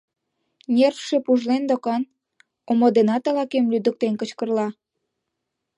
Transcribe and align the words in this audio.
Нервше 0.77 1.15
пужлен 1.25 1.63
докан, 1.69 2.03
омо 2.69 2.87
денат 2.95 3.23
ала-кӧм 3.29 3.65
лӱдыктен 3.71 4.13
кычкырла... 4.19 4.67